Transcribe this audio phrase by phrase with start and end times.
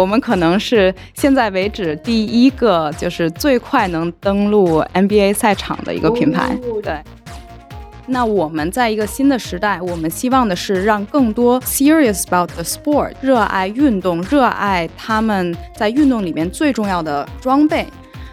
[0.00, 6.56] 我们可能是现在为止第一个就是最快能登陆 NBA 赛场的一个品牌。
[6.82, 6.98] 对。
[8.06, 17.86] 那我们在一个新的时代，我们希望的是让更多 serious about the sport，热爱运动、热爱他们在运动里面最重要的装备，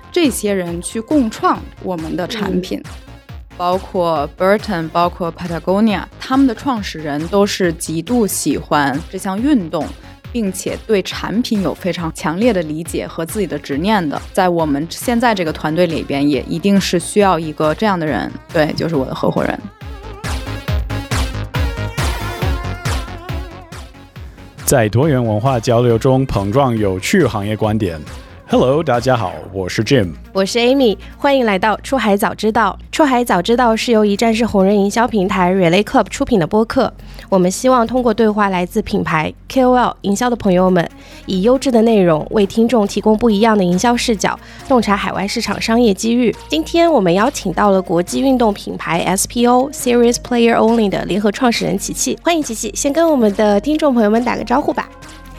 [0.09, 2.81] 这些人去共创我们的产品，
[3.55, 9.85] 包括 Burton，包括 Patagonia，他们的创始人都是极度喜欢这项运动。
[10.31, 18.31] 并且对产品有非常强烈的理解和自己的执念的，在我们现在这个团队里边，也一定是需要一个这样的人。
[18.53, 19.59] 对，就是我的合伙人。
[24.65, 27.97] 在多元文化交流中碰撞有趣行业观点。
[28.49, 32.79] Hello，大家好，我是 Jim，我是 Amy，欢迎来到出海早知道。
[32.93, 36.91] 出海早知道是由一站式红人营销平台 Relay Club 出品的播客。
[37.27, 40.89] 我们希望通过对话来自品牌 KOL 营销的朋友们，
[41.25, 46.33] 以优质的内容为听众提供不一样的营销视角，洞察海外市场商业机遇。
[46.47, 54.87] 今天我们邀请到了国际运动品牌 SPO Serious Player Only 的联合创始人琪琪，欢迎琪琪，先跟我们的听众朋友们打个招呼吧。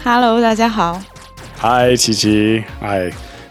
[0.04, 1.00] Hello，大家好。
[1.60, 3.10] 嗨，琪琪，嗨。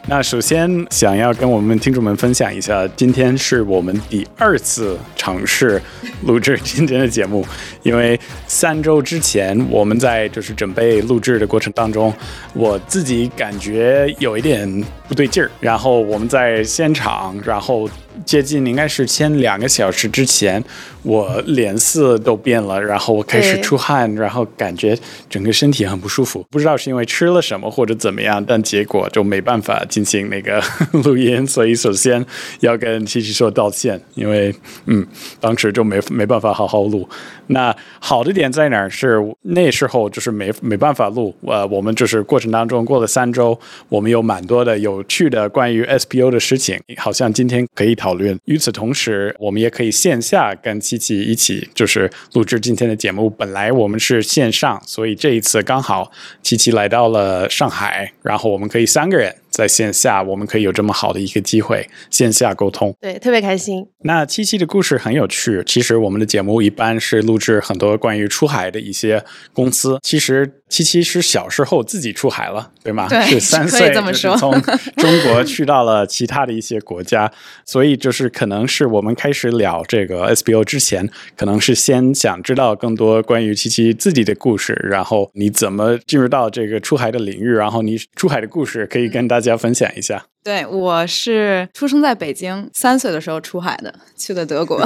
[0.10, 5.82] 那首先想要跟我们听众们分享一下，今天是我们第二次尝试
[6.24, 7.46] 录制今天的节目，
[7.84, 12.14] 因为三周之前我们在就是准备录制的过程当中，
[12.54, 17.90] 我自己感觉有一点不对劲儿，然后我们在现场，然后。
[18.26, 20.62] 接近应该是前两个小时之前，
[21.04, 24.98] 我脸色都变了，然后我开始出汗，然后感觉
[25.30, 30.60] 整个身体很不舒服，不知道是因为吃了什么或者怎么样，但结果就没办法进行那个
[31.04, 32.26] 录音，所以首先
[32.62, 34.54] 要跟七七说道歉，因为
[34.88, 35.06] 嗯，
[35.40, 37.08] 当时就没没办法好好录。
[37.50, 38.90] 那好的点在哪儿？
[38.90, 43.58] 是那时候就是没没办法录，呃，我们就是过程当中过了三周，
[43.90, 48.38] 我们有蛮多的有有趣的关于 SPO 的事情，好像今天可以讨论。
[48.46, 53.30] 与此同时，我们也可以线下跟七七一起就是录制今天的节目。
[53.30, 59.36] 本来我们是线上，所以这一次刚好七七来到了上海，然后我们可以三个人。
[59.58, 63.84] 在线下，我们可以有这么好的一个机会线下沟通，对，特别开心。
[64.04, 65.64] 那七七的故事很有趣。
[65.66, 69.98] 其实我们的节目一般是录制很多关于出海的一些公司。
[70.04, 73.08] 其实七七是小时候自己出海了，对吗？
[73.10, 74.52] 对，是三岁这么说，从
[74.98, 77.32] 中国去到了其他的一些国家。
[77.66, 89.47] 所以就是可能是我们开始聊这个 SBO 之前，可能是先想知道更多关于七七自己的故事，然后你怎么进入到这个出海的领域，然后你出海的故事可以跟大家。
[89.50, 94.82] 要分享一下，对我是出生在北京，三岁的时候出海的，去的德国，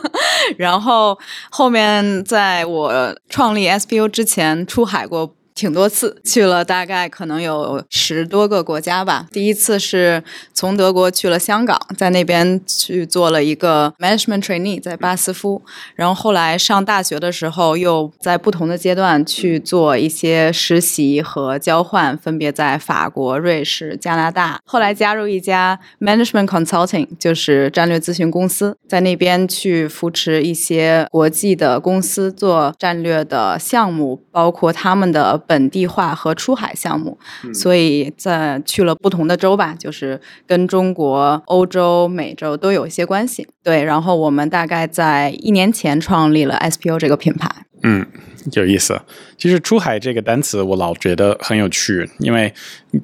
[0.58, 1.18] 然后
[1.50, 5.34] 后面在我创立 SBU 之前出海过。
[5.58, 9.26] 挺多次去了，大概可能有十多个国家吧。
[9.32, 10.22] 第一次是
[10.54, 15.60] 从德国去了香港，在那边去做了一个 management trainee，在巴斯夫。
[15.96, 24.60] 然后后来上大学的时候，又在不同的阶段去做一些实习和交换，分别在法国、瑞士、加拿大。
[24.64, 35.42] 后来加入一家 management consulting，就是战略咨询公司，在那边去扶持一些国际的公司做战略的项目，包括他们的。
[35.48, 37.18] 本地化和出海项目，
[37.52, 43.48] 所以在去了不同的州吧，就是跟中国、欧洲、美洲都有一些关系。
[43.64, 47.50] 对，然后我们大概在一年前创立了 SPO 这个品牌。
[47.82, 48.06] 嗯。
[48.54, 48.98] 有意思，
[49.36, 52.54] 其实“出海”这个单词我老觉得很有趣，因为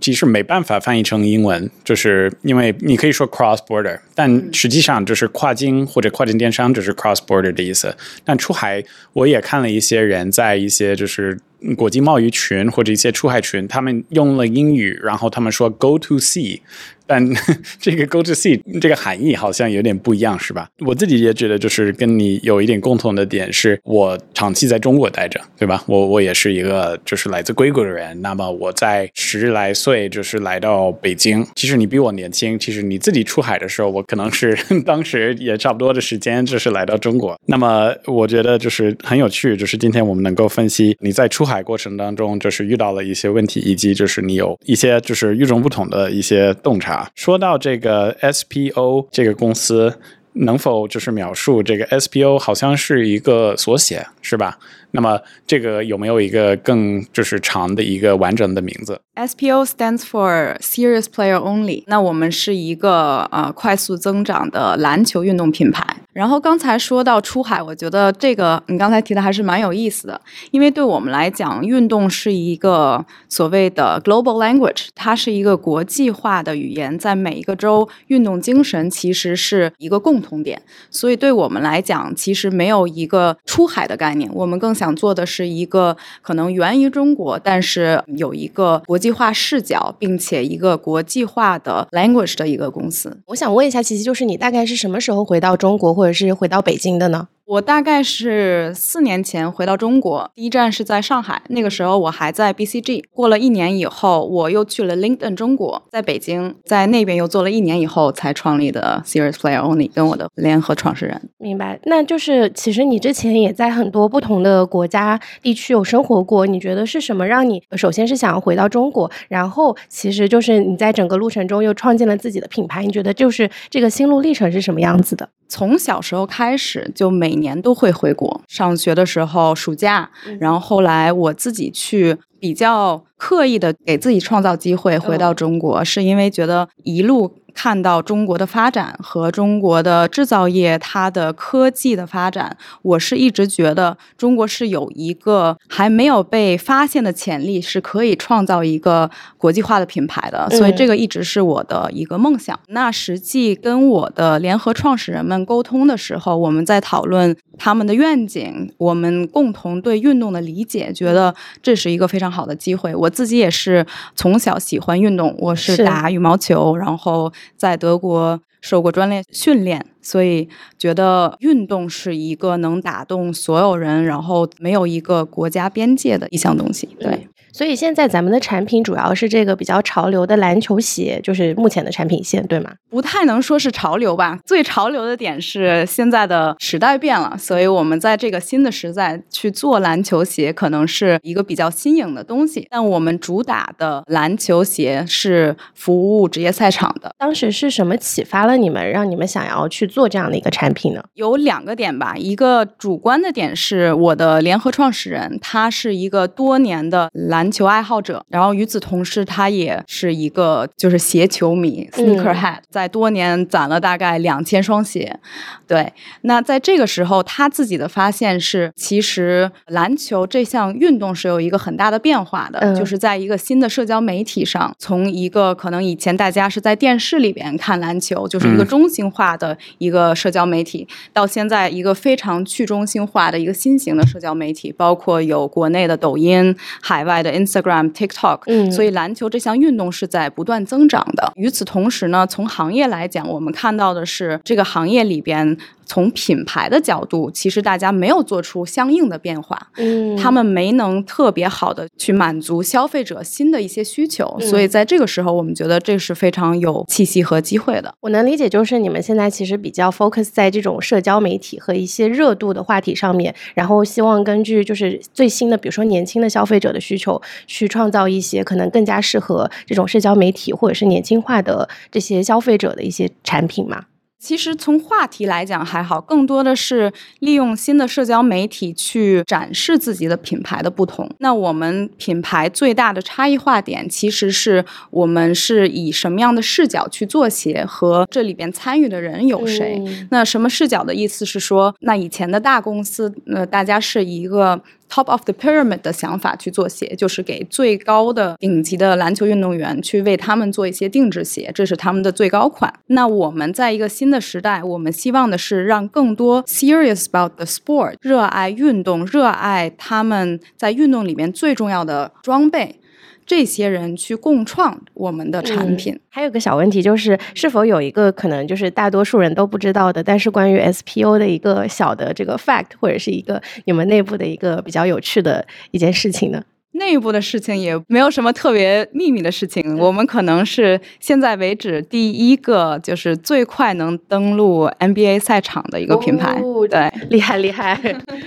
[0.01, 7.95] 其实没办法翻译成英文，就是因为你可以说 “cross border”，但实际上就是跨境或者跨境电商就是 “cross border” 的意思。
[8.25, 8.83] 但出海，
[9.13, 11.39] 我也看了一些人在一些就是
[11.77, 16.61] 国际贸易群或者一些出海群，他们用了英语，然后他们说 “go to sea”。
[17.07, 17.25] 但
[17.81, 20.69] 这个 “go to sea” 这个含义好像有点不一样，是吧？
[20.81, 25.83] 我自己也觉得，就是跟你有一点共同的点，是我长期在中国待着，对吧？
[25.87, 28.21] 我我也是一个就是来自硅谷的人。
[28.23, 31.47] 那么我在十来岁就是来到北京。
[31.55, 34.57] 其实你比我年轻，其实你自己出海的时候，我可能是
[34.87, 37.39] 当时也差不多的时间，就是来到中国。
[37.47, 46.94] 那么我觉得就是很有趣，就是今天我们能够分析你在出海过程当中，就是遇到了一些问题，以及就是你有一些就是与众不同的一些洞察。
[47.15, 49.99] 说到这个 SPO 这个公司，
[50.33, 54.59] 能否就是描述这个 SPO 好像是一个缩写，是吧？
[54.91, 61.83] 那么这个有没有一个更就是长的一个完整的名字？SPO stands for Serious Player Only。
[61.89, 65.85] 那我们是一个呃快速增长的篮球运动品牌。
[66.15, 70.21] 然后刚才说到出海，我觉得这个你刚才提的还是蛮有意思的，
[70.53, 80.63] 因为对我们来讲，运动是一个所谓的 global language，它是一个国际化的语言，在每一个州，运动精神其实是一个共同点。
[80.91, 93.19] 所以对我们来讲，其实没有一个出海的概念，我们更想做的是一个可能源于中国，但是有一个国际化视角，并且一个国际化的 language 的一个公司。
[93.27, 97.29] 我想问一下，琪琪，就是你大概是什么时候回到中国或或者是回到北京的呢？
[97.47, 103.05] 我大概是四年前回到中国，第一站是在上海，那个时候我还在 BCG。
[103.11, 111.29] 过了一年以后，我又去了 LinkedIn 中国，在北京，在那边又做了一年以后，才创立的 Serious Player Only，跟我的联合创始人。
[111.37, 125.29] 明白，那就是其实你之前也在很多不同的国家地区有生活过，你觉得是什么让你首先是想要回到中国，然后其实就是你在整个路程中又创建了自己的品牌，你觉得就是这个心路历程是什么样子的？
[125.47, 137.37] 从小时候开始就每年都会回国，上学的时候暑假，然后后来我自己去比较刻意的给自己创造机会回到中国，是因为觉得一路。
[137.57, 149.09] 看到中国的发展和中国的制造业，它的科技的发展，我是一直觉得中国是有一个还没有被发现的潜力，是可以创造一个
[149.39, 150.51] 国际化的品牌的。
[150.51, 152.59] 所以这个一直是我的一个梦想。
[152.67, 161.33] 那实际跟我的联合创始人们沟通的时候，我们在讨论他们的愿景，我们共同对运动的理解，觉得
[161.63, 162.93] 这是一个非常好的机会。
[163.05, 167.33] 我自己也是从小喜欢运动，我是打羽毛球，然后。
[167.57, 170.49] 在德国受过专业训练，所以
[170.79, 176.89] 觉得运动是一个能打动所有人，然后没有一个国家边界的一项东西。
[177.01, 177.27] 对。
[177.55, 182.73] 所以现在咱们的产品主要是这个比较潮流的篮球鞋，就是目前的产品线，对吗？
[182.91, 184.41] 不太能说是潮流吧。
[184.45, 192.67] 最潮流的点是现在的时代变了，所以我们在这个新的时代去做篮球鞋，可能是一个比较新颖的东西。
[192.69, 197.15] 但我们主打的篮球鞋是服务职业赛场的。
[197.17, 201.05] 当时是什么启发了你们，让你们想要去做这样的一个产品呢？
[201.15, 202.17] 有两个点吧。
[202.17, 207.44] 一个主观的点是我的联合创始人，他是一个多年的篮。
[207.45, 215.21] 篮球爱好者，然后与此同时，他也是一个就是鞋球迷，sneaker head，在多年攒了大概两千双鞋。
[215.67, 215.93] 对，
[216.23, 237.34] 那在这个时候，他自己的发现是，其实篮球这项运动是有一个很大的变化的，就是在一个新的社交媒体上，从一个可能以前大家是在电视里边看篮球，就是一个中心化的一个社交媒体，到现在一个非常去中心化的一个新型的社交媒体，包括有国内的抖音，海外的。
[237.35, 241.33] Instagram、TikTok，嗯，所以篮球这项运动是在不断增长的。
[241.37, 245.57] 与此同时呢，从行业来讲，我们看到的是这个行业里边。
[245.87, 257.95] 从品牌的角度，其实大家没有做出相应的变化，嗯，他们没能特别好的去满足消费者新的一些需求，所以在这个时候，我们觉得这是非常有气息和机会的。
[258.01, 273.85] 我能理解，就是你们现在其实比较 focus 在这种社交媒体和一些热度的话题上面，然后希望根据就是最新的，比如说年轻的消费者的需求，去创造一些可能更加适合这种社交媒体或者是年轻化的这些消费者的一些产品嘛。
[274.25, 281.07] 其实从话题来讲还好，更多的是利用新的社交媒体去展示自己的品牌的不同。
[281.19, 289.85] 那我们品牌最大的差异化点，其实是我们是以什么样的视角去做鞋，和这里边参与的人有谁。
[290.11, 294.63] 那什么视角的意思是说，那以前的大公司，呃，大家是一个。
[294.89, 302.73] Top of the pyramid 的想法去做鞋，就是给最高的顶级的篮球运动员去为他们做一些定制鞋，这是他们的最高款。
[302.87, 312.79] 那我们在一个新的时代，我们希望的是让更多 serious about the sport，热爱运动，热爱他们在运动里面最重要的装备。
[313.27, 315.99] 这些人去共创我们的产品。
[316.09, 326.43] 还有个小问题就是，是否有一个可能就是大多数人都不知道的，但是关于 SPO 的一个小的这个 fact，或者是一个你们内部的一个比较有趣的一件事情呢？
[326.75, 329.79] 内部的事情也没有什么特别秘密的事情。
[329.79, 336.41] 我们可能是现在为止第一个，就是最快能登陆 NBA 赛场的一个品牌。
[336.69, 337.79] 对， 厉害厉 害，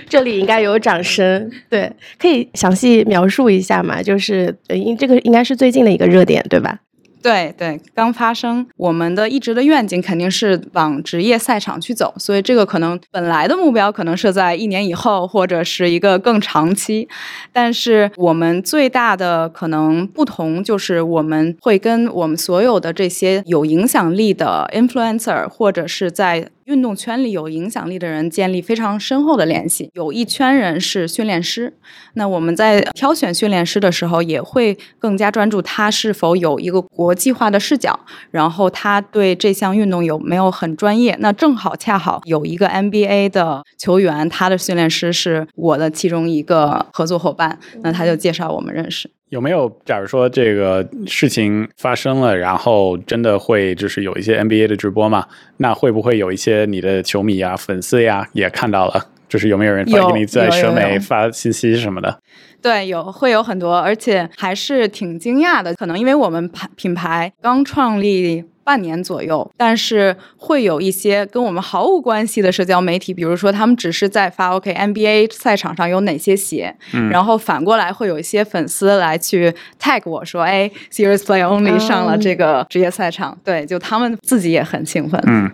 [0.08, 1.50] 这里应该有掌声。
[1.68, 4.02] 对，可以详细描述一下嘛？
[4.02, 6.78] 就是，因这个应该是最近的一个热点，对吧？
[7.22, 8.66] 对对，刚发生。
[8.76, 17.08] 我们的一直的愿景肯定是往职业赛场去走，所以这个可能本来的目标可能是在一年以后，或者是一个更长期。
[17.52, 29.90] 但是我们最大的可能不同就是，我们会跟我们所有的这些有影响力的 influencer，或者是在运动圈里有影响力的人建立非常深厚的联系。
[29.94, 31.72] 有一圈人是训练师，
[32.12, 37.98] 那我们在挑选训练师的时候，也会更加专注他是否有一个国际化的视角，
[38.30, 41.16] 然后他对这项运动有没有很专业。
[41.20, 49.10] 那正好恰好有一个 NBA 的球员，他的训练师是我的其中一个合作伙伴，那他就介绍我们认识。
[49.30, 55.26] 有没有，假如说这个事情发生了，然后真的会就是有一些 NBA 的直播嘛？
[55.58, 59.06] 那会不会有一些你的球迷啊、粉丝呀也看到了？
[59.28, 62.18] 就是有没有人发给你在社媒发信息什么的？
[62.62, 65.74] 对，有会有很多，而且还是挺惊讶的。
[65.74, 68.44] 可能因为我们牌品牌刚创立。
[68.68, 85.18] 半年左右，但是会有一些跟我们毫无关系的社交媒体，比如说他们只是在发 OK NBA 赛场上有哪些鞋，嗯、然后反过来会有一些粉丝来去 tag 我说，哎，Serious Play Only 上了这个职业赛场，对，就他们自己也很兴奋。
[85.26, 85.50] 嗯。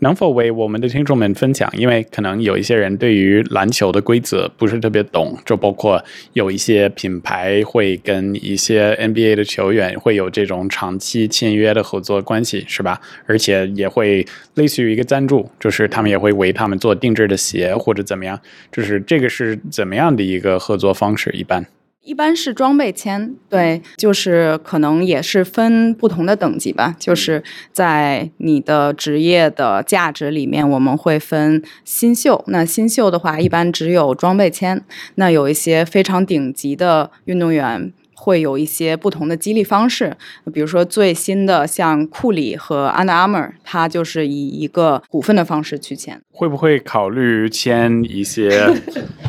[0.00, 1.70] 能否为我们的听众们分享？
[1.76, 6.02] 因为可能有一些人对于篮球的规则不是特别懂，就包括
[6.34, 13.00] 有一些品牌会跟一些 NBA 的球员会有这种长期签约的合作关系，是吧？
[13.26, 18.38] 而且也会类似于一个赞助，就是他们也会为他们做定制的鞋或者怎么样，
[18.70, 21.30] 就是这个是怎么样的一个合作方式？
[21.30, 21.64] 一般。
[22.06, 26.94] 一般是装备签，对，就是可能也是分不同的等级吧。
[27.00, 32.44] 就是在你的职业的价值里面，我们会分新秀。
[32.46, 34.84] 那新秀的话，一般只有装备签。
[35.16, 37.92] 那有一些非常顶级的运动员。
[38.16, 40.16] 会有一些不同的激励方式，
[40.52, 46.20] 比如说最新的像库里和 Under Armour，它就是以一个股份的方式去签。
[46.32, 48.50] 会不会考虑签一些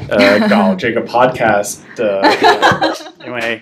[0.10, 2.22] 呃搞这个 podcast 的？
[3.26, 3.62] 因为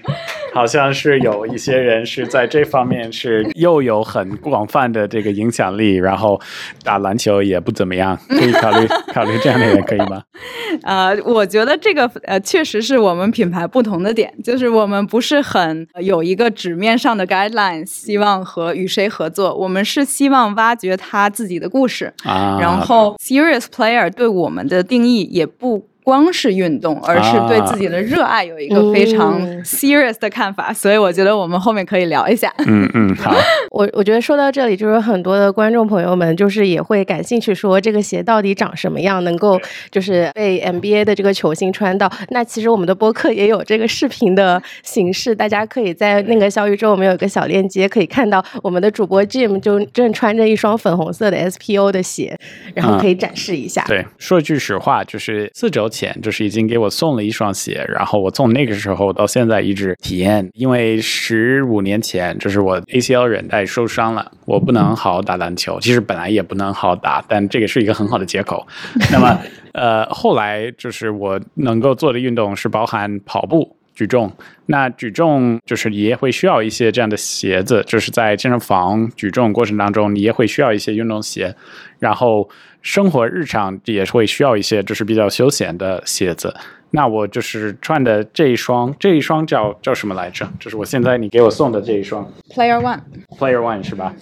[0.53, 6.39] 好像是有一些人是在这方面是又有很广泛的这个影响力，然后
[6.84, 10.22] 打篮球也不怎么样，可以考虑考虑这样的人可以吗？
[10.84, 25.88] 呃，我觉得这个呃确实是我们品牌不同的点，就是我们不是很有一个纸面上的 guideline，希望和与谁合作，我们是希望挖掘他自己的故事啊，然后 serious player 对我们的定义也不。
[26.06, 32.54] 光是运动，而是对自己的热爱有一个非常 serious 的看法，所以我觉得我们后面可以聊一下。
[32.68, 33.36] 嗯嗯，好。
[33.72, 39.60] 我我觉得说到这里，就是很多的观众朋友们，就是也会感兴趣，说这个鞋到底长什么样，能够
[39.90, 42.08] 就是被 NBA 的这个球星穿到。
[42.30, 52.38] 那其实我们的播客也有这个视频的形式，大家可以在那个小宇宙，我们有一个小链接，可以看到我们的主播 Jim 就正穿着一双粉红色的 SPO 的鞋，
[52.76, 53.84] 然后可以展示一下。
[53.88, 55.90] 对，说句实话，就是四周。
[55.96, 68.68] 前就是已经给我送了一双鞋，然后我从那个时候到现在一直体验，因为十五年前就是我 ACL 韧带受伤了，我不能好好打篮球，其实本来也不能好打，但这个是一个很好的借口。
[69.12, 69.40] 那么
[69.74, 74.32] 呃，后来就是我能够做的运动是包含跑步、举重，
[74.68, 81.56] 那举重就是你也会需要一些这样的鞋子，就是在健身房举重过程当中，你也会需要一些运动鞋，
[81.98, 82.48] 然后。
[82.86, 86.56] 生活日常也是会需要一些，就是比较休闲的鞋子。
[86.92, 90.48] 那我就是穿的这一双，这一双叫叫什么来着？
[90.60, 93.00] 就是我现在你给我送的这一双，Player One。
[93.40, 94.14] Player One 是吧？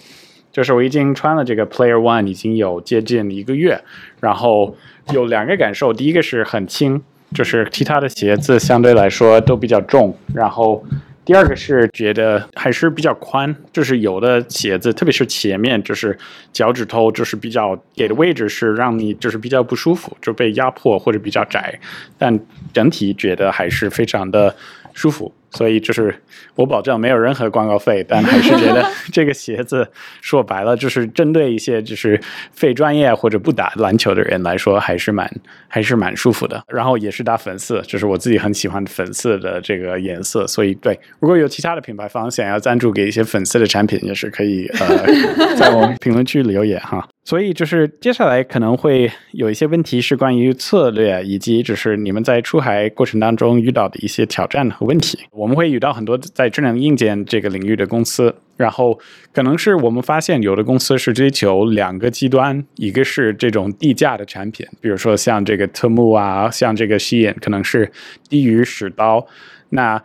[0.49, 3.83] 就是我已经穿了这个 Player One 已经有接近一个月，
[4.21, 4.77] 然后
[5.11, 5.91] 有两个感受。
[5.91, 7.03] 第一个是很轻，
[7.33, 10.83] 就是其他的鞋子相对来说都比较重，然后。
[11.25, 16.17] 第二个是觉得还是比较宽，就是有的鞋子，特别是前面，就是
[16.51, 21.79] 脚趾头就是比较给的位置是让你就是比较不舒服，就被压迫或者比较窄，
[22.17, 22.37] 但
[22.73, 24.53] 整体觉得还是非常的
[24.93, 25.33] 舒服。
[25.55, 26.11] 所以就是
[26.55, 28.83] 我保证没有任何广告费，但还是觉得
[29.13, 29.87] 这个鞋子
[30.19, 32.19] 说白了就是针对一些就是
[32.51, 35.31] 非专业或者不打篮球的人来说，还是蛮
[35.67, 36.63] 还是蛮舒服的。
[36.67, 40.47] 然后也是打粉色，就是我自己很喜欢粉色的这个颜色。
[40.47, 45.05] 所以对，如果有其他的品牌方想要赞助给一些粉色的产品，也是可以呃
[45.55, 47.07] 在我们评论区留言哈。
[47.25, 55.17] 所以就是接下来可能会有一些问题是关于策略，以及就是你们在出海过程当中遇到的一些挑战和问题。
[55.31, 58.99] 我们会遇到很多在智能硬件这个领域的公司，然后
[59.31, 67.89] 可能是我们发现有的公司是追求两个极端，一个是这种低价的产品，比如说像这个特木啊，像这个西眼，可能是
[68.27, 69.25] 低于十刀。
[69.69, 70.03] 那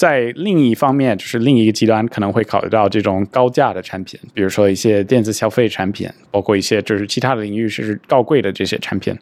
[0.00, 9.14] 在另一方面，就是另一个极端可能会考虑到这种高价的产品，比如说一些电子消费产品，包括一些就是其他的领域是高贵的这些产品。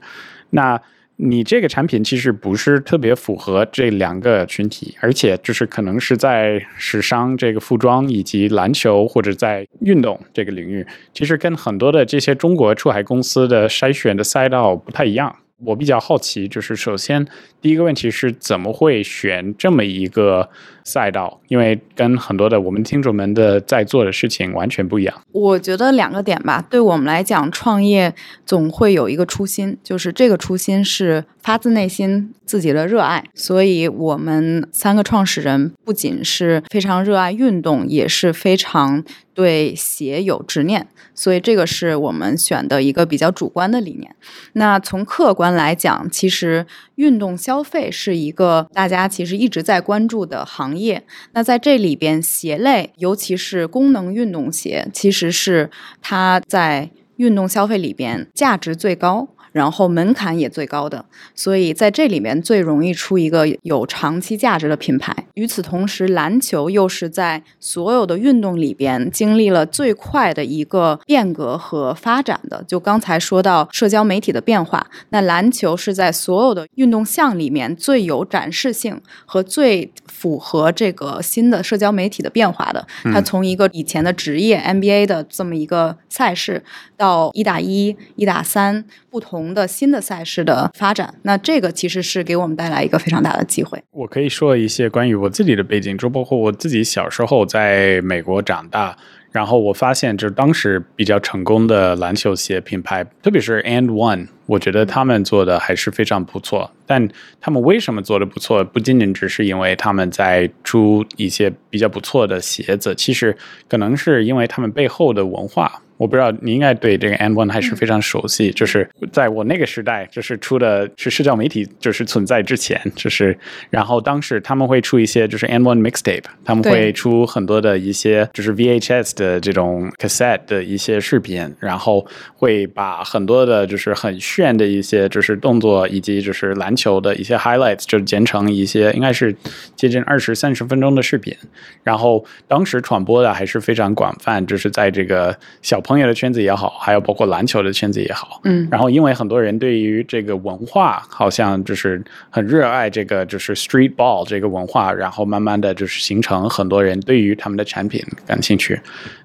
[0.50, 0.80] 那
[1.16, 15.35] 你这个产品其实不是特别符合这两个群体，而且就是可能是在时尚、这个服装以及篮球或者在运动这个领域，其实跟很多的这些中国出海公司的筛选的赛道不太一样。
[15.65, 17.27] 我比较好奇，就是首先
[17.61, 20.49] 第一个问题是怎么会选这么一个
[20.88, 21.40] 赛道？
[21.49, 25.14] 因为跟很多的我们听众们的在做的事情完全不一样。
[25.33, 28.14] 我觉得两个点吧，对我们来讲，创业
[28.47, 33.25] 总会有一个初心，就是这个初心是发自内心自己的热爱。
[33.35, 39.04] 所以，我们三个创始人不仅是非常热爱运动，也是非常
[39.35, 40.88] 对鞋有执念。
[41.14, 44.14] 所以，这个是我们选的一个比较主观的理念。
[44.52, 46.64] 那从客观来讲，其实
[46.95, 50.77] 运动消费是一个大家其实一直在关注的行业。
[50.78, 55.70] 业那在这里边，鞋类，尤其是功能运动鞋，其实是
[56.00, 59.28] 它在运动消费里边价值最高。
[59.52, 65.14] 然后门槛也最高的，所以在这里面最容易出一个有长期价值的品牌。
[65.35, 72.62] 与此同时，篮球又是在所有的运动里边经历了最快的一个变革和发展的。
[72.67, 82.87] 就刚才说到社交媒体的变化，那篮球是在所有的运动项里面最有展示性和最符合这个新的社交媒体的变化的。
[83.05, 86.62] 它从一个以前的职业 NBA 的这么一个赛事，
[86.97, 89.38] 到一打一、一打三不同。
[89.54, 93.83] 的新的赛事的发展，那这个其实是给我们带来一个非常大的机会。
[93.90, 98.97] 我可以说一些关于我自己的背景，就包括我自己小时候在美国长大，
[99.33, 106.71] 然后我发现，就是当时比较成功的篮球鞋品牌，特别是 And One，我觉得他们做的还是非常不错。
[106.87, 107.09] 但
[107.40, 108.64] 他们为什么做的不错？
[108.64, 113.37] 不仅仅只是因为他们在出一些比较不错的鞋子，其实
[113.68, 115.83] 可能是因为他们背后的文化。
[115.99, 123.37] 我不知道你应该对这个 And One 还是非常熟悉，就是在我那个时代，就是出的是社交媒体就是存在之前，就是
[123.69, 139.35] 然后当时他们会出一些就是 And One mixtape，他们会出很多的一些就是 VHS 的这种 cassette 的一些视频，然后会把很多的就是很炫的一些就是动作以及就是篮球的一些 highlights 就剪成一些应该是
[139.75, 141.37] 接近二十三十分钟的视频，
[141.83, 145.83] 然后当时传播的还是非常广泛，就是在这个小。
[145.88, 158.79] 朋友的圈子也好，还有包括篮球的圈子也好，嗯，然后因为很多人对于这个文化好像就是很热爱这个就是 street ball 这个文化，然后慢慢的就是形成很多人对于他们的产品感兴趣。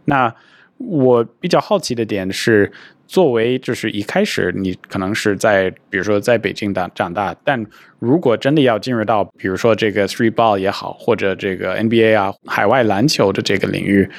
[0.06, 0.34] 那
[0.78, 2.71] 我比较好奇的点是，
[3.08, 7.62] 作为就是一开始你可能是在比如说在北京长长大，但
[7.99, 14.10] 如果真的要进入到比如说这个 street ball 也好，或者这个 NBA 啊海外篮球的这个领域。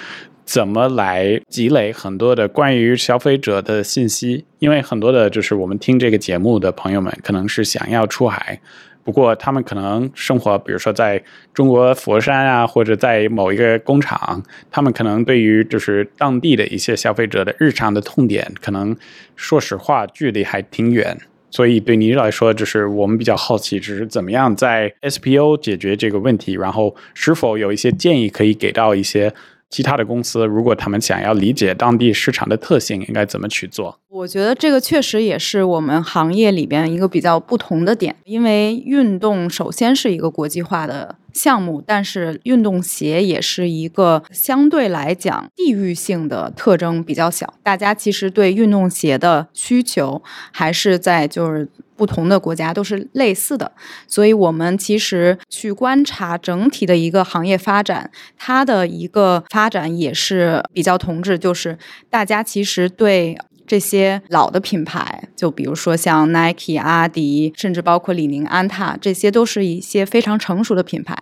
[0.45, 4.45] 怎么来积累很多的关于消费者的信息？
[4.59, 8.61] 因为很多的就是我们听这个节目的朋友们，可能是想要出海，
[9.03, 11.23] 不过他们可能生活，比如说在
[11.55, 18.95] 中国佛山啊，或者在某一个工厂，他们可能对于就是当地的一些消费者的日常的痛点，可能
[19.37, 21.19] 说实话距离还挺远。
[21.51, 29.33] 所以对你来说，就是我们比较好奇，就是怎么样在 SPO 解决这个问题，然后是否有一些建议可以给到一些。
[29.75, 33.99] 其他的公司，如果他们想要理解当地市场的特性，应该怎么去做？
[34.09, 51.69] 我觉得这个确实也是我们行业里边一个比较不同的点，因为运动首先是一个国际化的项目，但是运动鞋也是一个相对来讲地域性的特征比较小，大家其实对运动鞋的需求还是在就是。
[51.97, 53.71] 不同的国家都是类似的，
[54.09, 61.79] 所以我们其实去观察整体的一个行业发展，它的一个发展也是比较同质，就是
[62.11, 71.17] 大家其实对这些老的品牌，就比如说像 Nike、阿迪，甚至包括李宁、安踏，这些都是一些非常成熟的品牌。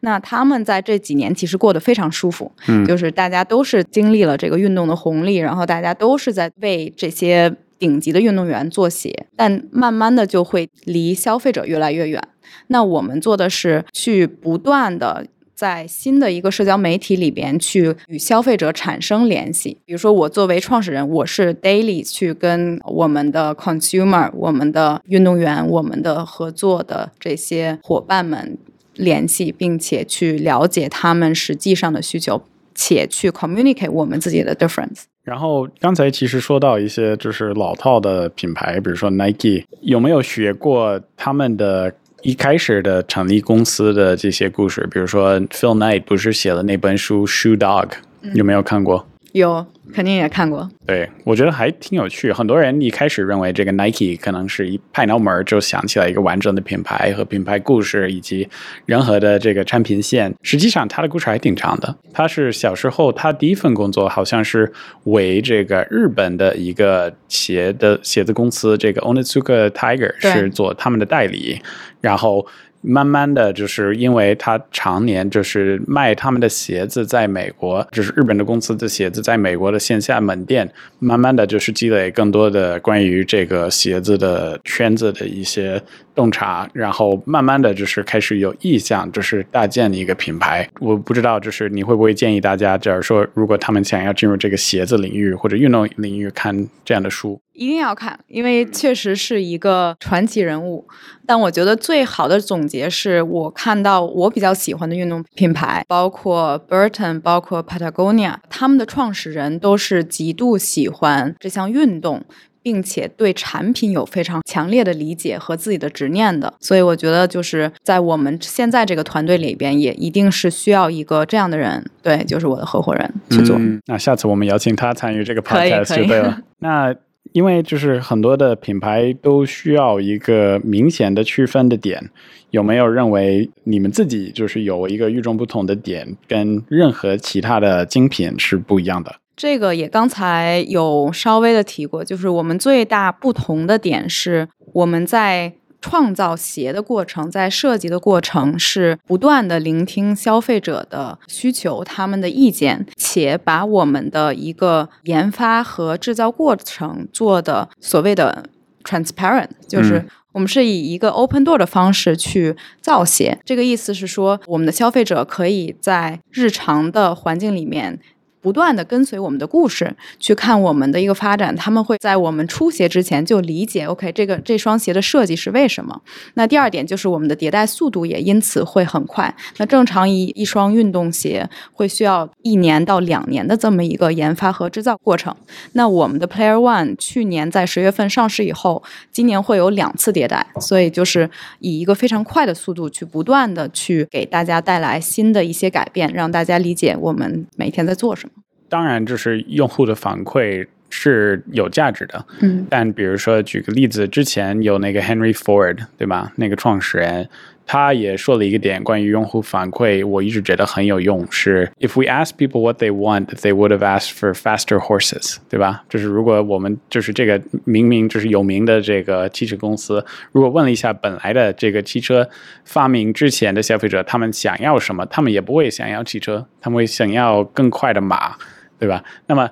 [0.00, 7.54] 那他们在这几年其实过得非常舒服，嗯，就是大家都是经历了这个运动的红利，然后大家都是在为这些。
[7.76, 12.22] 顶级的运动员做鞋，但慢慢的就会离消费者越来越远。
[12.68, 19.78] 那我们做的是去不断的在新的一个社交媒体里边去与消费者产生联系。
[19.84, 28.58] 比如说，我作为创始人，我是 daily 去跟我们的 consumer、我们的运动员、我们的合作的这些伙伴们
[28.94, 32.42] 联系，并且去了解他们实际上的需求，
[32.74, 35.02] 且去 communicate 我们自己的 difference。
[35.22, 44.88] 然后刚才其实说到一些就是老套的品牌，比如说 Nike，有没有学过他们的一开始的成立公司的这些故事？
[44.90, 47.88] 比如说 Phil Knight 不是写了那本书《Shoe Dog》，
[48.32, 49.06] 有没有看过？
[49.34, 50.70] 有，肯定也看过。
[50.86, 52.30] 对，我觉得还挺有趣。
[52.30, 58.48] 很多人一开始认为这个 Nike 可能是一拍脑门就想起来一个完整的品牌和品牌故事以及
[58.86, 60.32] 任何的这个产品线。
[60.42, 61.96] 实际上，他的故事还挺长的。
[62.12, 71.60] 他是小时候，他第一份工作好像是为这个日本的一个鞋的鞋子公司，这个 Onitsuka Tiger 是做他们的代理，
[72.00, 72.46] 然后。
[72.86, 85.82] 慢慢的就是因为他常年就是卖他们的鞋子，在美国就是日本的公司的鞋子，在美国的线下门店，慢慢的就是积累更多的关于这个鞋子的圈子的一些
[86.14, 90.68] 洞察，然后慢慢的就是开始有意向，就是搭建的一个品牌。
[90.80, 97.40] 我不知道，就是你会不会建议大家，假如说如果他们想要进入这个鞋子领域或者运动领域，看这样的书。
[97.52, 100.84] 一定要看，因为确实是一个传奇人物。
[101.24, 112.24] 但我觉得最好的总结是我看到我比较喜欢的运动品牌，包括 Burton，包括 Patagonia，他们的创始人都是极度喜欢这项运动，
[112.64, 116.52] 并且对产品有非常强烈的理解和自己的执念的。
[116.58, 123.56] 所以我觉得就是在我们现在这个团队里边，也一定是需要一个这样的人，对，就是我的合伙人去做。
[123.86, 126.40] 那下次我们邀请他参与这个 podcast 就对了。
[126.58, 126.92] 那。
[127.32, 132.10] 因为就是很多的品牌都需要一个明显的区分的点，
[132.50, 139.16] 有没有认为你们自己就是有一个与众不同的点，跟任何其他的精品是不一样的？
[139.36, 145.54] 这个也刚才有稍微的提过，就是我们最大不同的点是我们在。
[145.86, 158.46] 创造鞋的过程，在设计的过程是不断的聆听消费者的需求、他们的意见，且把我们的一个研发和制造过程做的所谓的
[158.82, 163.38] transparent，就是我们是以一个 open door 的方式去造鞋。
[163.44, 168.00] 这个意思是说，我们的消费者可以在日常的环境里面。
[168.44, 175.98] 不断的跟随我们的故事去看我们的一个发展，他们会在我们出鞋之前就理解，OK，这个这双鞋的设计是为什么。
[176.34, 179.34] 那第二点就是我们的迭代速度也因此会很快。
[179.56, 185.34] 那正常一一双运动鞋会需要一年到两年的这么一个研发和制造过程。
[185.72, 191.30] 那我们的 Player One 去年在十月份上市以后，今年会有两次迭代，所以就是
[191.60, 198.33] 以一个非常快的速度去不断的去给大家带来新的一些改变，让大家理解我们每天在做什么。
[198.74, 202.26] 当然，就是用户的反馈是有价值的。
[202.40, 206.32] 嗯，但比如说举个例子，之前有那个 Henry Ford，对吧？
[206.34, 207.28] 那个创始人
[207.64, 211.24] 他也说了一个点，关于用户反馈，我一直觉得很有用。
[211.30, 215.84] 是 If we ask people what they want, they would have asked for faster horses，对吧？
[215.88, 222.28] 就是如果我们就是这个明明就是有名的这个汽车公司，如果问了一下本来的这个汽车
[222.64, 228.36] 发明之前的消费者，他们想要什么，他们也不会想要汽车，他们会想要更快的马。
[228.78, 229.04] 对吧？
[229.26, 229.50] 那么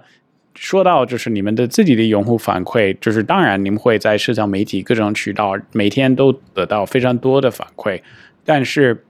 [0.54, 8.00] 说到就是你们的自己的用户反馈，就是当然你们会在社交媒体各种渠道每天都得到非常多的反馈，
[8.44, 9.04] 但是。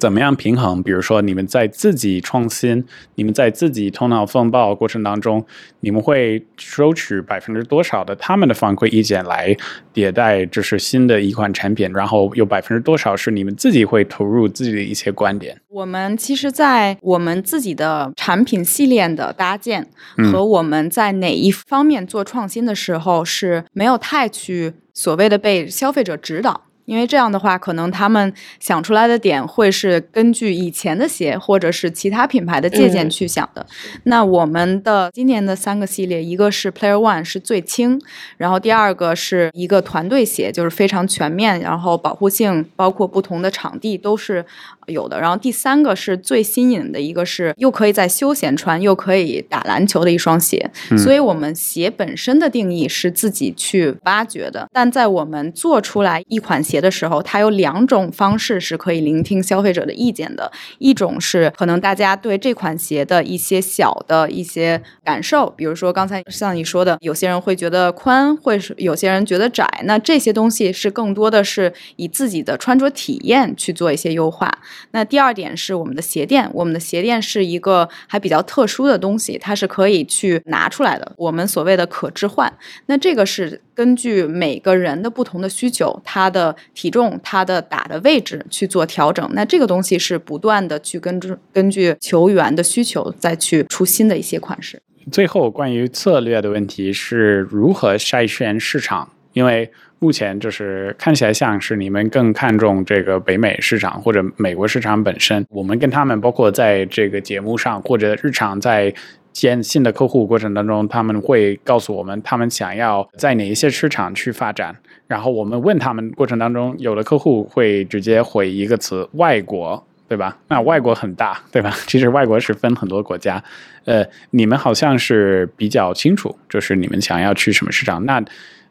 [0.00, 0.82] 怎么样平衡？
[0.82, 5.46] 比如说，你们在自己创新、你们在自己头脑风暴过程当中，
[5.80, 9.56] 你们会收取百分之多少的他们的反馈意见来
[9.94, 11.90] 迭代，就是新的一款产品？
[11.92, 15.60] 然后有百分之多少是你们自己会投入自己的一些观点？
[15.68, 19.88] 我们其实，在我们自己的产品系列的搭建
[20.32, 26.62] 和我们在哪一方面做创新的时候，是没有太去所谓的被消费者指导。
[26.86, 33.66] 因为这样的话，可能他们想出来的点会是根据以前的鞋或者是其他品牌的借鉴去想的。
[34.04, 38.00] 那我们的今年的三个系列，一个是 Player One 是最轻，
[38.38, 44.46] 然后第二个是一个团队鞋，就是非常全面，然后保护性包括不同的场地都是
[44.86, 45.20] 有的。
[45.20, 50.70] 然后第三个是最新颖的一个是又可以在休闲穿又可以打篮球的一双鞋。
[50.96, 56.76] 所以我们鞋本身的定义是自己去挖掘的，但在我们做出来一款鞋。
[56.76, 60.52] 的时候，它有两种方式是可以聆听消费者的意见的。
[60.78, 69.66] 一种是可能大家对这款鞋的一些小的一些感受，比如说刚才像你说的，有些人会觉得宽，会是有些人觉得窄。
[69.84, 74.58] 那这些东西是更多的是以自己的穿着体验去做一些优化。
[74.92, 81.12] 那第二点是我们的鞋垫，我们的鞋垫是一个还比较特殊的东西，它是可以去拿出来的。
[81.16, 82.52] 我们所谓的可置换，
[82.86, 86.54] 那这个是根据每个人的不同的需求，它的。
[86.74, 94.80] 体重它的打的位置去做调整，那这个东西是不断的去根据根据球员的需求再去出新的一些款式。
[95.10, 99.10] 最后关于策略的问题是如何筛选市场？
[99.32, 105.44] 因为目前就是看起来像是你们更看重这个北美市场或者美国市场本身。
[105.48, 108.94] 我们跟他们包括在这个节目上或者日常在。
[109.32, 114.74] 见新的客户过程当中，他们会告诉我们他们想要在哪一些市场去发展，
[115.06, 119.86] 然后我们问他们过程当中，有的客户会直接回一个词“外国”。
[120.08, 120.38] 对吧？
[120.46, 121.74] 那外国很大，对吧？
[121.88, 123.42] 其实外国是分很多国家，
[123.86, 128.04] 呃，你们好像是比较清楚，就是你们想要去什么市场。
[128.06, 128.22] 那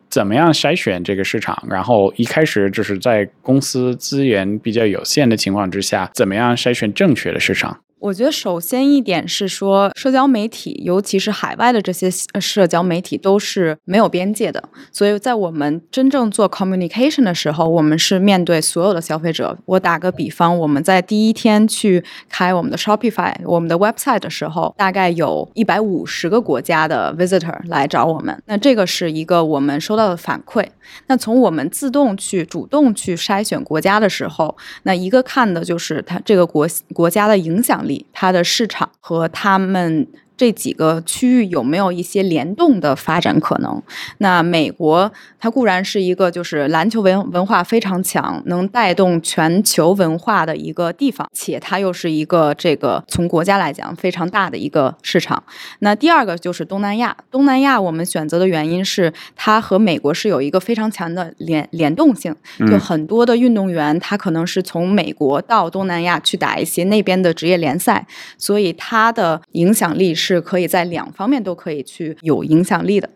[0.09, 1.61] 怎么样筛选这个市场？
[1.69, 7.79] 然后一开始就是在公司资源比较有限的情况之下，怎么样筛选正确的市场？
[7.99, 14.61] 我觉得首先一点是说，社交媒体，尤其是海外的这些社交媒体都是没有边界的。
[14.91, 19.57] 所以在我们真正做 communication 的时候，我们是面对所有的消费者。
[19.65, 28.39] 我打个比方，我们在第一天去开我们的 Shopify、我们的 website 的时候，大概有一百五十个国家的 visitor 来找我们。
[28.45, 30.63] 那这个是一个我们收到的反馈。
[31.07, 40.05] 那从我们自动去主动去筛选国家的时候，那一个看的就是它这个国国家的影响力，它的市场和他们。
[40.37, 43.81] 这几个区域有没有一些联动的发展可能？
[44.17, 55.41] 那美国它固然是一个就是篮球文文化非常强，能带动全球文化的一个地方，且它又是一个这个从国家来讲非常大的一个市场。
[55.79, 62.35] 那第二个就是东南亚，东南亚我们选择的原因是它和美国是有一个非常强的联联动性，
[62.67, 68.05] 就很多的运动员他可能是从美国到东南亚去打一些那边的职业联赛，
[68.37, 70.24] 所以它的影响力是。
[70.25, 73.07] 是可以在两方面都可以去有影响力的。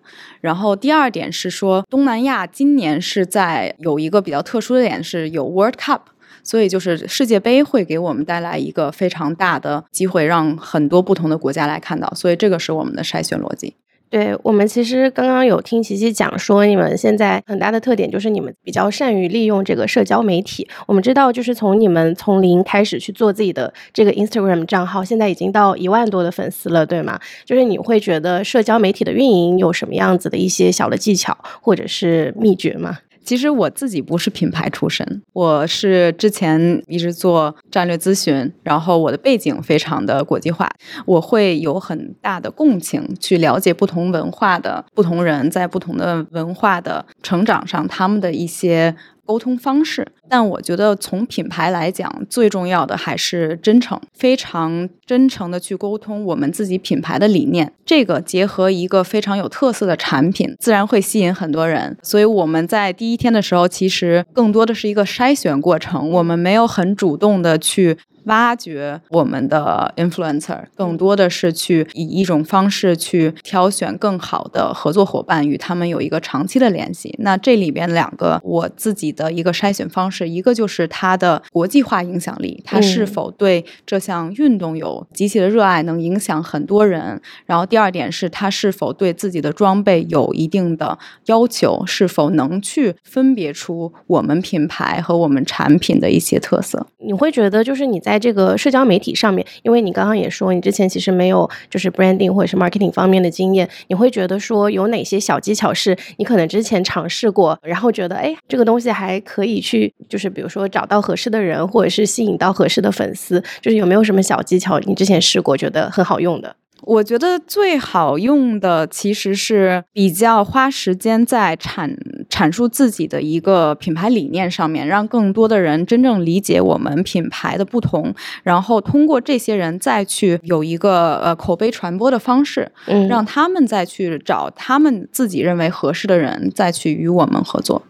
[0.41, 6.01] 然后第二点是说，东南亚今年是在有一个比较特殊的点，是有 World Cup，
[6.43, 12.13] 所以就是世界杯会给我们带来一个非常大的机会，让很多不同的国家来看到。
[12.15, 13.75] 所以这个是我们的筛选逻辑。
[14.09, 20.67] 对我们其实刚刚有听琪琪讲说，你们现在很大的特点就是你们比较善于利用这个社交媒体。
[20.87, 27.19] 我们知道，就是从你们从零开始去做自己的这个 Instagram 账号，现在已经到一万多的粉丝了，对吗？
[27.45, 32.97] 就是你会觉得社交媒体的运营有什么样子的一些小的技巧或者是秘诀吗？
[33.23, 40.69] 其实我自己不是品牌出身，我是之前一直做战略咨询，然后我的背景非常的国际化，
[41.05, 48.95] 我会有很大的共情，去了解不同文化的不同人在不同的文化的成长上，他们的一些。
[49.29, 57.71] 沟通方式，但我觉得从品牌来讲，最重要的还是真诚，非常真诚的去沟通我们自己品牌的理念。
[57.85, 61.95] 这个结合一个非常有特色的产品，自然会吸引很多人。
[62.01, 67.99] 所以我们在第一天的时候，其实更多的是一个筛选过程，我们没有很主动的去。
[68.25, 77.15] 挖掘我们的 influencer，更多的是去以一种方式去挑选更好的合作伙伴，与他们有一个长期的联系。
[77.19, 87.21] 那这里边两个我自己的一个筛选方式，一个就是它的国际化影响力，它是否对这项运动有极其的热爱，能影响很多人。
[87.45, 96.87] 然后第二点是它是否对自己的装备有一定的要求，是否能去分别出我们品牌和我们产品的一些特色。
[96.97, 116.55] 你会觉得就是你在这个社交媒体上面，因为你刚刚也说，你之前其实没有就是 branding 或者是 marketing 方面的经验，你会觉得说有哪些小技巧是你可能之前尝试过，然后觉得哎，这个东西还可以去，就是比如说找到合适的人，或者是吸引到合适的粉丝，就是有没有什么小技巧你之前试过，觉得很好用的？
[116.83, 121.93] 我觉得最好用的其实是比较花时间在产
[122.39, 132.71] 阐述自己的一个品牌理念上面，让更多的人真正理解我们品牌的不同，然后通过这些人再去有一个呃口碑传播的方式，
[133.09, 137.81] 让他们再去找他们自己认为合适的人，再去与我们合作。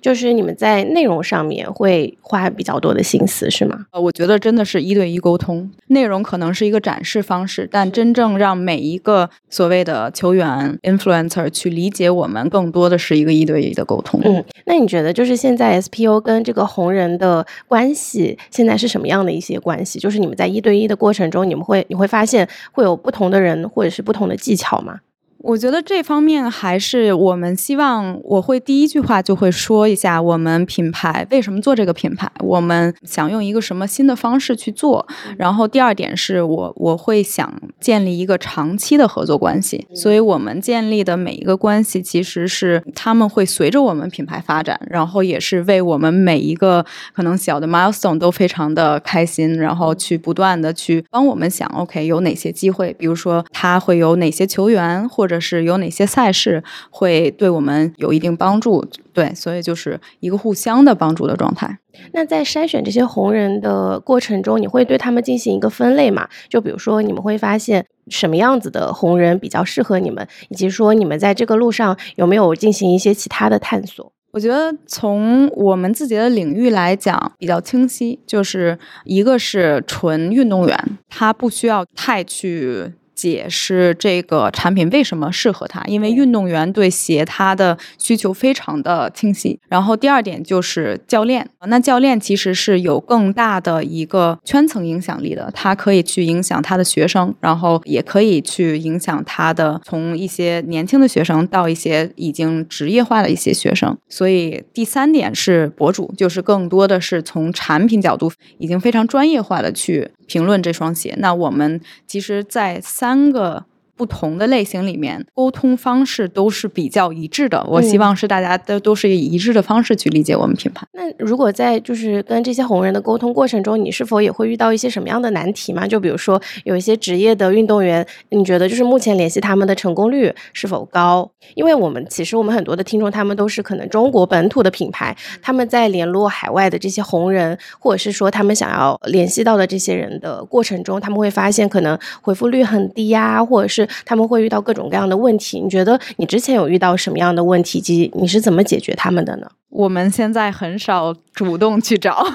[0.00, 3.86] 就是你们在内容上面会花比较多的心思，是吗？
[3.92, 14.20] 呃，我觉得真的是一对一沟通，内容可能是一个展示方式，但真正让每一个所谓的球员 influencer 去理解我们，更多的是一个一对一的沟通。
[14.24, 19.98] 嗯，那你觉得就是现在 SPO 跟这个红人的关系现在是什么样的一些关系？
[19.98, 25.00] 就是你们在一对一的过程中，你们会你会发现会有不同的人或者是不同的技巧吗？
[25.42, 35.06] 我觉得这方面还是我们希望，我会第一句话就会说一下我们品牌为什么做这个品牌，我们想用一个什么新的方式去做。
[35.38, 58.84] 然后第二点是我我会想建立一个长期的合作关系，所以我们建立的每一个关系其实是他们会随着我们品牌发展，然后也是为我们每一个可能小的 milestone 都非常的开心，然后去不断的去帮我们想，OK 有哪些机会，比如说他会有哪些球员或者是有哪些赛事会对我们有一定帮助。
[59.12, 61.78] 对，所以就是一个互相的帮助的状态。
[62.12, 66.28] 那在筛选这些红人的过程中，你会对他们进行一个分类吗？
[66.48, 74.10] 就比如说，你们会发现什么样子的红人比较适合你们，以及说你们在这个路上有没有进行一些其他的探索？
[74.32, 82.92] 我觉得从我们自己的领域来讲比较清晰，就是一个是纯运动员，他不需要太去。
[83.20, 89.60] 解释这个产品为什么适合他，因为运动员对鞋他的需求非常的清晰。
[89.68, 103.94] 然后第二点就是教练，那教练其实是有更大的一个圈层影响力的，他可以去影响他的学生，然后也可以去影响他的从一些年轻的学生到一些已经职业化的一些学生。
[104.08, 110.10] 所以第三点是博主，就是更多的是从产品角度已经非常专业化的去。
[110.30, 113.66] 评论这双鞋，那我们其实，在三个。
[114.00, 117.62] 不同的类型里面，沟通方式都是比较一致的。
[117.68, 120.86] 我希望是大家都都是以一致的方式去理解我们品牌。
[120.94, 125.86] 那如果在就是跟这些红人的沟通过程中，你是否也会遇到一些什么样的难题吗？
[125.86, 131.30] 就比如说有一些职业的运动员，你觉得就是目前联系他们的成功率是否高？
[131.54, 143.86] 因为我们其实我们很多的听众，他们都是可能中国本土的品牌，他们在联络海外的这些红人，或者是说他们想要联系到的这些人的过程中，他们会发现可能回复率很低呀，或者是。
[144.04, 149.46] 他们会遇到各种各样的问题，你觉得你之前有遇到什么样的问题，及你是怎么解决他们的呢？
[149.70, 152.26] 我们现在很少主动去找，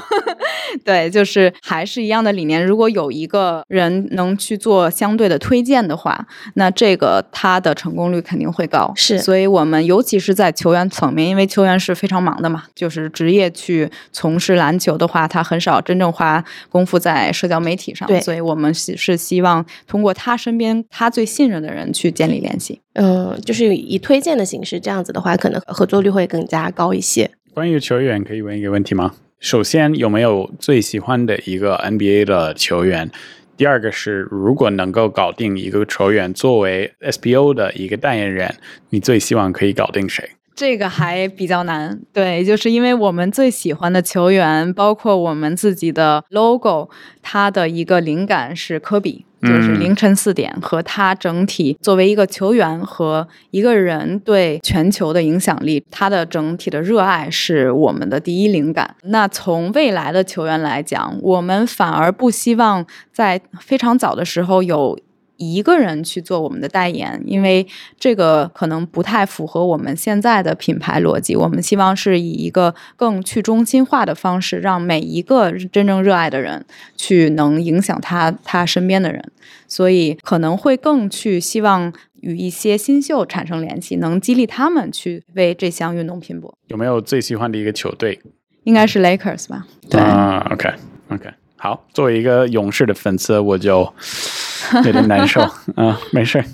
[0.84, 2.66] 对，就是还是一样的理念。
[2.66, 8.92] 如果有一个人能去做相对的推荐的话，那这个他的成功率肯定会高。
[8.96, 18.08] 是，所以我们尤其是在球员层面，因为球员是非常忙的嘛，就是职业去从事篮球的话，他很少真正花功夫在社交媒体上。
[18.08, 22.82] 对，所以我们是是希望通过他身边他最信任的人去建立联系。
[22.94, 27.30] 嗯，就是以推荐的形式，这样子的话，可能合作率会更加高一些。
[27.54, 29.14] 关于球员，可以问一个问题吗？
[29.40, 33.12] 首先，有没有最喜欢的一个 NBA 的球员？
[33.58, 38.56] 第二个是，如果能够搞定一个球员作为 SBO 的一个代言人，
[38.90, 40.32] 你最希望可以搞定谁？
[40.56, 46.90] 这个还比较难，对，就是因为我们最喜欢的球员，包括我们自己的 logo，
[47.22, 49.26] 它的一个灵感是科比。
[49.42, 58.96] 就是凌晨四点和他整体作为一个球员和一个人对全球的影响力，他的整体的热爱是我们的第一灵感。
[59.04, 64.98] 那从未来的球员来讲，我们反而不希望在非常早的时候有。
[65.38, 67.66] 一个人去做我们的代言，因为
[68.00, 71.36] 这个可能不太符合我们现在的品牌逻辑。
[71.36, 79.32] 我们希望是以一个更去中心化的方式，让每一个真正热爱的人去能影响他他身边的人。
[79.68, 86.56] 所以可能会更去希望与一些新秀产生联系，能激励他们去为这项运动拼搏。
[86.68, 88.20] 有没有最喜欢的一个球队？
[88.64, 89.68] 应该是 Lakers 吧？
[89.90, 91.30] 对啊，OK，OK。
[91.66, 93.92] 好，作为一个勇士的粉丝，我就
[94.86, 95.42] 有点难受
[95.76, 96.00] 啊。
[96.12, 96.46] 没事，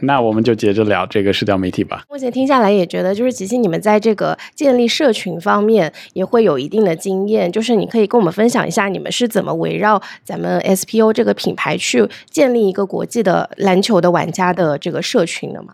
[0.00, 2.02] 那我们就接着聊这个社交媒体吧。
[2.10, 7.50] 目前听下来也觉得，就是吉吉，你们在这个建立社群方面也会有一定的经验。
[7.50, 15.72] 就是你可以跟我们分享一下，你们是怎么围绕咱们 SPO 这个品牌去建立一个国际的篮球的玩家的这个社群的吗？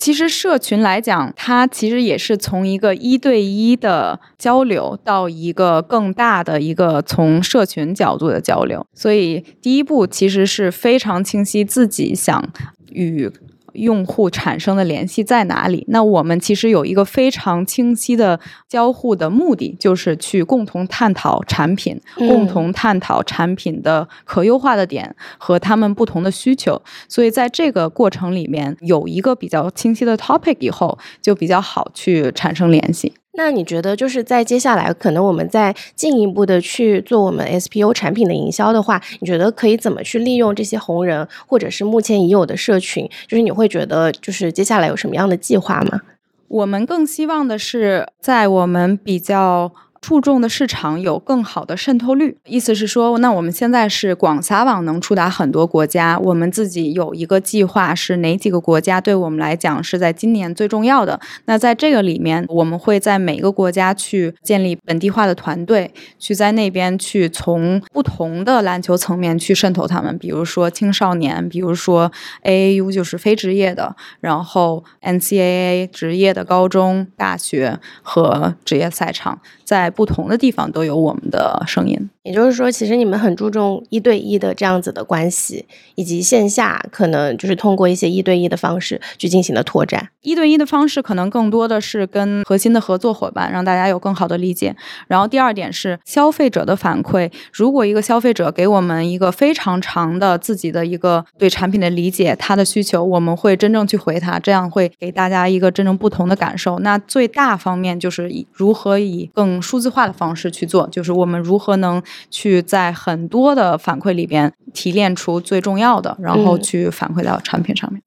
[0.00, 8.84] 其实社群来讲，它其实也是从一个一对一的交流到一个更大的一个从社群角度的交流。
[8.94, 12.50] 所以第一步其实是非常清晰自己想
[12.90, 13.30] 与。
[13.74, 15.84] 用户产生的联系在哪里？
[15.88, 26.80] 那我们其实有一个非常清晰的交互的目的，就是去共同探讨产品，共同探讨产品的可优化的点和他们不同的需求。
[27.08, 33.14] 所以在这个过程里面，有一个比较清晰的 topic 以后，就比较好去产生联系。
[33.34, 43.08] 那你觉得，就是在接下来，可能我们在进一步的去做我们 SPO 产品的营销的话，你觉得可以怎么去利用这些红人，或者是目前已有的社群？
[43.28, 46.00] 就是你会觉得，就是接下来有什么样的计划吗？
[46.48, 49.72] 我们更希望的是，在我们比较。
[50.00, 56.18] 注重的市场有更好的渗透率，意思是说，那我们现在是广撒网，能触达很多国家。
[56.18, 61.20] 我们自己有一个计划，是哪几个国家对我们来讲是在今年最重要的？
[61.44, 72.10] 那在这个里面，我们会在每个国家去建立本地化的团队，去在那边去从不同的篮球层面去渗透他们，比如说青少年，比如说
[72.44, 79.40] AAU 就是非职业的，然后 NCAA 职业的高中、大学和职业赛场，
[79.70, 81.96] 在不同的地方都有我们的声音。
[82.24, 85.64] 也就是说，其实你们很注重一对一的这样子的关系，
[85.94, 90.08] 以及线下可能就是通过一些一对一的方式去进行的拓展。
[90.22, 94.74] 一对一的方式可能更多的是跟核心的合作伙伴，让大家有更好的理解。
[95.06, 97.30] 然后第二点是消费者的反馈。
[97.52, 106.78] 如果一个消费者给我们一个非常长的自己的一个对产品的理解，他的需求，我们会真正去回他，这样会给大家一个真正不同的感受。
[106.80, 112.02] 那最大方面就是以如何以更数字化的方式去做，就是我们如何能。
[112.30, 118.00] 去在很多的反馈里边提炼出最重要的，然后去反馈到产品上面。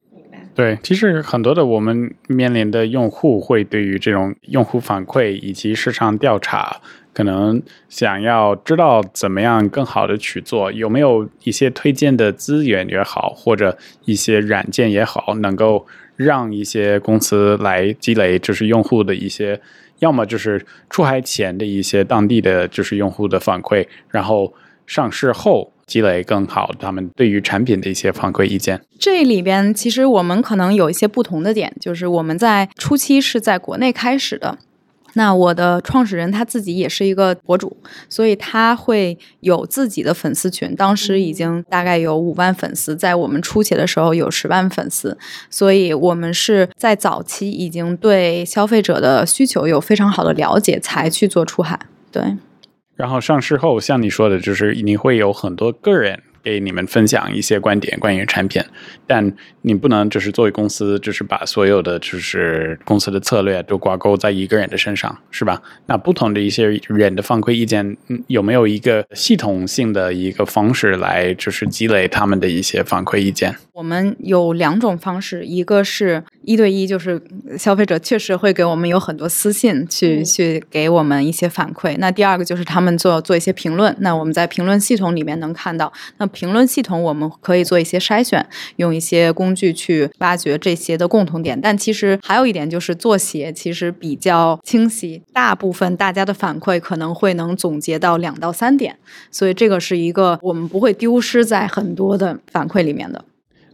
[0.56, 6.78] 对，其实很多的我们面临的用户会对于这种用户反馈以及市场调查，
[7.14, 15.86] 可能想要知道怎么样更好的去做，有没有一些推荐的资源也好，或者一些软件也好，能够
[16.16, 19.60] 让一些公司来积累就是用户的一些。
[20.04, 24.54] 要么就是出海前的一些当地的就是用户的反馈，然后
[24.86, 28.82] 上市后积累更好他们对于产品的一些反馈意见。
[29.00, 34.58] 这里边其实我们可能有一些不同的点，就是我们在初期是在国内开始的。
[35.14, 37.76] 那我的创始人他自己也是一个博主，
[38.10, 40.76] 所以他会有自己的粉丝群。
[40.76, 45.18] 当时已经大概有五万粉丝，在我们初期的时候有十万粉丝，
[45.50, 51.80] 所以我们是在早期已经对消费者的需求有非常好的了解，才去做出海。
[52.12, 52.38] 对。
[52.96, 56.22] 然后上市后，像你说的，就是你会有很多个人。
[56.44, 58.62] 给你们分享一些观点关于产品，
[59.08, 65.62] 但你不能就是作为公司，就是把所有的就是公司的策略都挂钩在一个人的身上，是吧？
[65.86, 67.96] 那不同的一些人的反馈意见，
[68.28, 73.56] 有没有一个系统性的一个方式来就是积累他们的一些反馈意见？
[73.72, 77.22] 我们有两种方式，一个是一对一，就是
[77.58, 81.96] 消费者确实会给我们有很多私信去去给我们一些反馈。
[81.98, 86.30] 那第二个就是他们做做一些评论，那我们在评论系统里面能看到那。
[86.34, 91.60] 评论系统我们可以做一些筛选，用一些工具去挖掘这些的共同点。
[91.62, 98.98] 但其实还有一点就是做鞋其实比较清晰，大部分大家的反馈可能会能总结到两到三点，
[99.32, 103.24] 所以这个是一个我们不会丢失在很多的反馈里面的。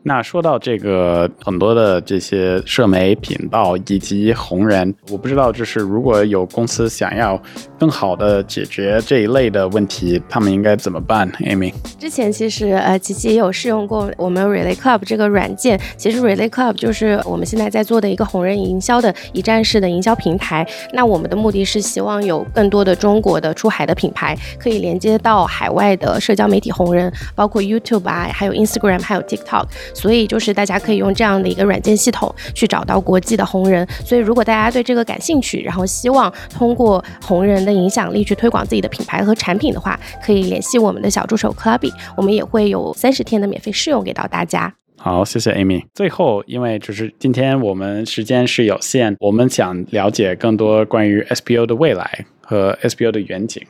[0.01, 7.39] 那说到这个很多的这些社媒频道以及红人，我不知道就是如果有公司想要
[7.77, 15.79] 更好的解决这一类的问题，他们应该怎么办？Amy，之前其实呃，琪琪也有试用过我们 Relay Club 这个软件。
[15.97, 20.65] 其实 Relay Club 就是我们现在在做的一个红人营销的一站式的营销平台。
[20.93, 29.65] 那我们的目的是希望有更多的中国的出海的品牌可以连接到海外的社交媒体红人，包括 YouTube 啊，还有 Instagram，还有 TikTok。
[29.93, 33.87] 所以就是大家可以用这样的一个软件系统去找到国际的红人。
[34.05, 44.73] 所以如果大家对这个感兴趣，然后希望通过红人的影响力去推广自己的品牌和产品的话，可以联系我们的小助手 Clubby，我们也会有三十天的免费试用给到大家。
[44.97, 45.83] 好，谢谢 Amy。
[45.93, 53.63] 最后，因为就是今天我们时间是有限，我们想了解更多关于 SPO 的未来和 SPO 的远景。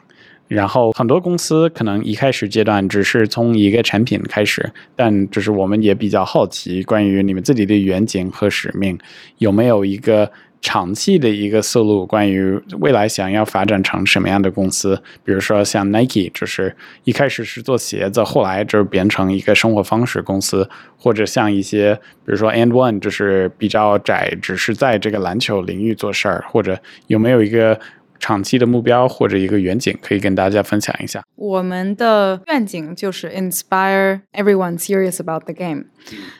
[0.49, 8.97] 然后很多公司可能一开始阶段只是从一个产品开始，但就是我们也比较好奇，关于你们自己的远景和使命，
[9.37, 12.03] 有没有一个长期的一个思路？
[12.03, 14.99] 关于未来想要发展成什么样的公司？
[15.23, 21.93] 比如说像 Nike，就是一开始是做鞋子，后来就变成一个生活方式公司，或者像一些
[22.25, 27.79] 比如说 And One，就是比较窄，只是在这个篮球领域做事儿，或者有没有一个？
[28.19, 31.23] 长期的目标或者一个远景，可以跟大家分享一下。
[31.35, 35.85] 我们的愿景就是 inspire everyone serious about the game。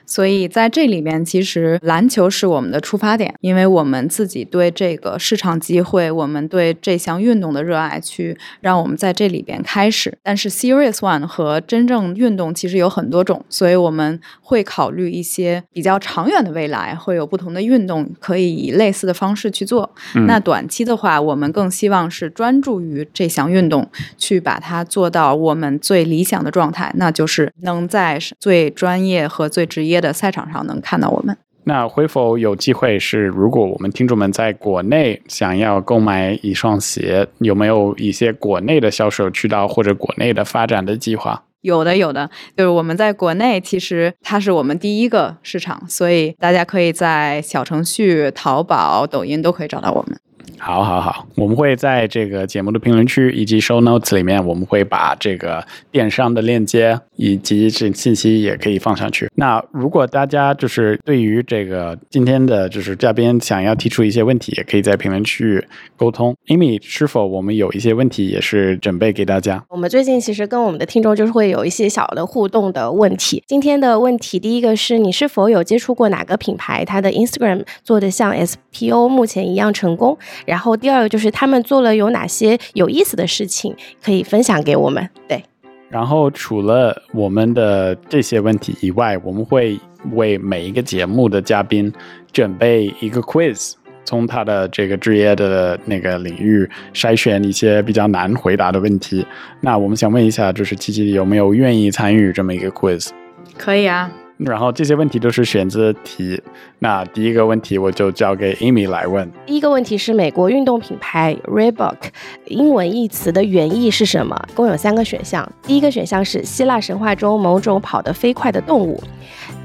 [0.06, 10.18] 所以在这里面，其实篮球是我们的出发点，因为我们自己对这个市场机会，我们对这项运动的热爱，去让我们在这里边开始。
[10.24, 19.90] 但是 serious one 和真正运动其实有很多种，所以我们会考虑一些比较长远的未来，会有不同的运动可以以类似的方式去做。
[20.28, 23.88] 那短期的话，我们更希望是专注于这项运动，
[24.18, 31.36] 去把它做到我们最理想的状态，那就是能在最专业和最职业的赛场上能看到我们。
[31.66, 41.44] 那会否有机会是，如果我们听众们在国内想要购买一双鞋，有没有一些国内的销售渠道或者国内的发展的计划？
[41.62, 50.18] 有的，有的，就是我们在国内，其实它是我们第一个市场，所以大家可以在小程序、淘宝、抖音都可以找到我们。
[50.58, 59.30] 好，好，好，我们会在这个节目的评论区以及 show notes 里面，我们会把这个电商的链接以及这信息也可以放上去。
[59.36, 66.36] 那如果大家就是对于这个今天的就是嘉宾想要提出一些问题，也可以在评论区沟通。
[66.48, 69.64] Amy，是否我们有一些问题也是准备给大家？
[69.70, 73.44] 我们最近其实跟我们的听众就是会有一些小的互动的问题。
[73.48, 80.18] 今天的问题第一个是你是否有接触过哪个品牌，它的 Instagram 做的像 SPO 目前一样成功？
[80.46, 85.10] 然后第二个就是他们做了有哪些有意思的事情可以分享给我们？
[85.28, 85.44] 对，
[85.90, 89.80] 然后除了我们的这些问题以外，我们会
[90.14, 91.92] 为每一个节目的嘉宾
[92.32, 93.74] 准备一个 quiz，
[94.06, 99.26] 从他的这个职业的那个领域筛选一些比较难回答的问题。
[99.62, 103.10] 那我们想问一下，就是琪琪有没有愿意参与这么一个 quiz？
[103.58, 104.12] 可以啊。
[104.40, 106.42] 然后这些问题都是选择题。
[106.80, 109.30] 那第一个问题我就交给 Amy 来问。
[109.46, 111.98] 第一个问题是美国运动品牌 Reebok
[112.46, 114.42] 英文一词的原意是什么？
[114.56, 115.46] 共有三个选项。
[115.64, 119.04] 第一个选项是希腊神话中某种跑得飞快的动物。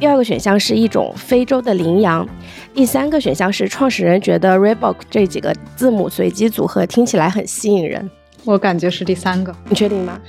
[0.01, 2.29] 第二个选项是一种非洲的羚羊。
[2.75, 8.11] 第三个选项是创始人觉得 Reebok 这几个字母随机组合听起来很吸引人。
[8.45, 10.21] 我感觉是第三个，你确定吗？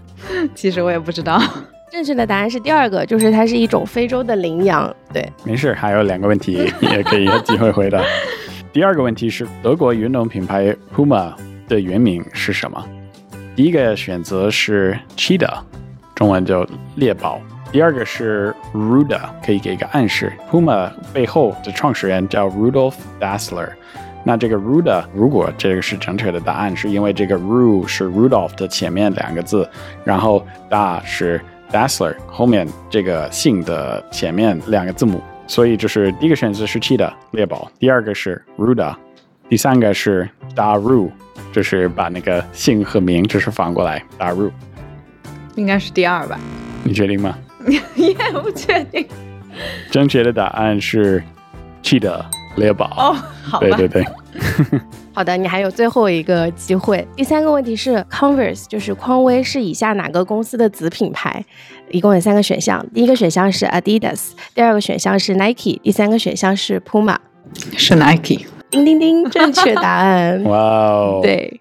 [0.56, 1.38] 其实我也不知道。
[1.90, 4.94] 正确的答案是第二个，就是它是一种非洲的羚羊。
[5.12, 8.00] 对，没事，还有两个问题也可以有机会回答。
[8.72, 11.32] 第二个问题是德国运动品牌 Puma
[11.66, 12.86] 的原名是什么？
[13.56, 15.58] 第一个选择是 Cheetah，
[16.14, 16.64] 中文叫
[16.94, 17.40] 猎豹。
[17.72, 23.68] 第二个是 Ruda，可以给一个暗示，Puma 背后的创始人叫 Rudolf Dassler。
[24.22, 29.68] 那这个 Ruda，如果这个是正确的答案，是因为这个 Ru 是 Rudolf 的前面两个字，
[30.04, 31.40] 然后 Da 是
[31.72, 38.94] Dassler 后面这个姓的前面两个字母，所以就是第一个选择是 Cheetah 猎豹，第二个是 Ruda，
[39.48, 41.10] 第三个是 Daru，
[41.52, 44.50] 就是把那个姓和名就是反过来 Daru。
[45.56, 46.38] 应该是第二吧？
[46.84, 47.36] 你确定吗？
[47.96, 49.06] 也不确定。
[49.90, 51.22] 正确的答案是
[51.82, 52.24] Cheetah
[52.56, 52.86] 猎豹。
[52.96, 53.66] 哦，好吧。
[53.76, 54.06] 对对对。
[55.12, 57.06] 好的，你还有最后一个机会。
[57.16, 61.44] 第三个问题是，Converse 就是匡威是以下哪个公司的子品牌？
[61.90, 67.16] 一共有三个选项，第一个选项是 Adidas，第二个选项是 Nike，第三个选项是 Puma。
[67.76, 68.46] 是 Nike。
[68.70, 70.42] 叮叮叮，正确答案。
[70.44, 71.20] 哇哦。
[71.22, 71.59] 对。